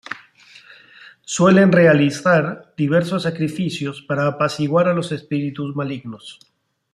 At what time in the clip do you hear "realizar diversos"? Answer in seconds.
1.71-3.21